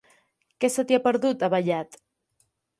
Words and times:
Què 0.63 0.71
se 0.77 0.85
t'hi 0.91 0.97
ha 0.99 1.01
perdut, 1.05 1.47
a 1.49 1.53
Vallat? 1.57 2.03